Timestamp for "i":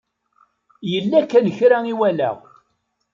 1.93-1.95